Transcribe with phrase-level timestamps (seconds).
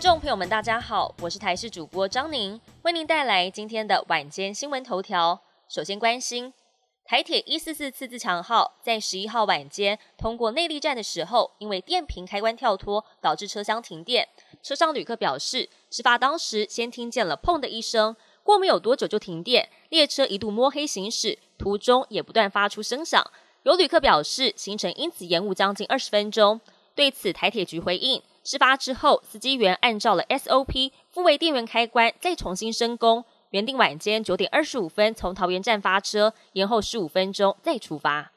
[0.00, 5.38] 众朋友们，大家好，我是台视主播张宁，为您带来今天的晚间新闻头条。
[5.68, 6.54] 首先关心
[7.04, 14.26] 台铁一四四次自强号在十一号晚间通过内力站的时候，因为电瓶开关跳脱，导致车厢停电。
[14.62, 23.22] 车上旅客表示，事发当时先听见了砰的一声，过没有多久就停电，列车一度摸黑行驶，途中也不断发出声响。
[23.64, 26.58] 有旅客表示，行程因此延误将近二十分钟。
[26.94, 28.22] 对此，台铁局回应。
[28.42, 33.24] 事发之后，司机员按照了 SOP 复位电源开关，再重新升工。
[33.50, 38.32] 原定晚间九点二十五分从桃园站发车，延后十五分钟再出发。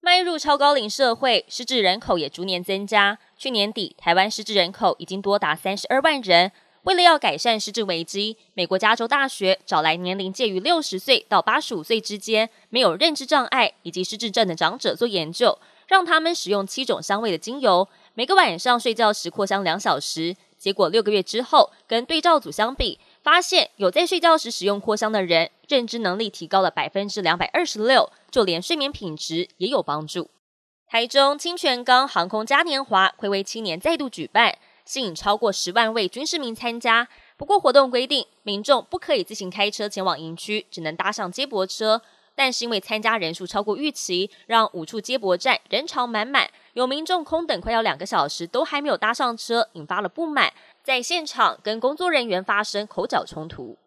[0.00, 3.18] 迈入超高龄社会，失智人口也逐年增加。
[3.38, 6.52] 去年底，台湾失智人口已经多达三十二万人。
[6.82, 17.88] 为了要改善失智危机，美国加州大学找来年龄介于六十岁到八十五岁之间、没有认知障碍以及失智症的长者做研究，让他们使用七种香味的精油。
[18.16, 30.30] 每个晚上睡觉时扩香两小时，结果六个月之后，跟对照组相比，发现有在睡觉时使用扩香的人，认知能力提高了百分之两百二十六，就连睡眠品质也有帮助。
[30.86, 37.08] 台中清泉岗航空嘉年华暌违七年再度举办，吸引超过十万位军事民参加。
[37.36, 42.00] 不过活动规定，民众不可以自行开车前往营区，只能搭上接驳车。
[42.36, 53.78] 但是因为参加人数超过预期，让五处接驳站人潮满满，有民众空等快要两个小时都还没有搭上车，引发了不满，在现场跟工作人员发生口角冲突。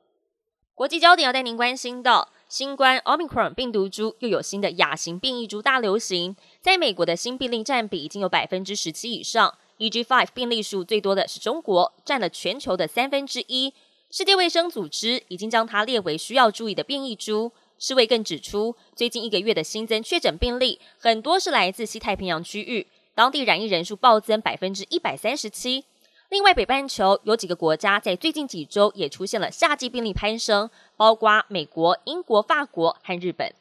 [0.73, 13.73] 国际焦点要带您关心到，新冠 Omicron 病毒株又有新的亚型变异株大流行，在美国的新病例占比已经有百分之十七以上，EG5 病例数最多的是中国，占了全球的三分之一。
[14.09, 17.51] 世界卫生组织已经将它列为需要注意的变异株。
[17.79, 25.85] 世卫更指出，最近一个月的新增确诊病例很多是来自西太平洋区域，当地染疫人数暴增百分之一百三十七。
[26.29, 33.53] 另外，北半球有几个国家在最近几周也出现了夏季病例攀升，包括美国、英国、法国和日本。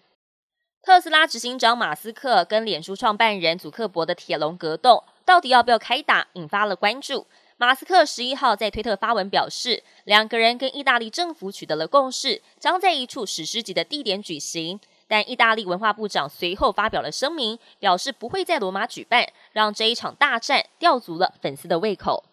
[0.83, 7.27] 特斯拉执行长马斯克跟脸书创办人祖克伯的铁笼格斗，到底要不要开打，引发了关注。
[7.59, 14.78] 马斯克十一号在推特发文表示，两个人跟意大利政府取得了共识，将在一处史诗级的地点举行。
[15.09, 22.25] 但意大利文化部长随后发表了声明，表示不会在罗马举办，让这一场大战吊足了粉丝的胃口。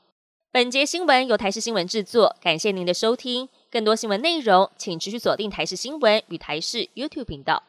[0.52, 3.48] 本节新闻由台视新闻制作，感谢您的收听。
[3.72, 7.64] 更多新闻内容，请持续锁定台视新闻与台视 YouTube 频道。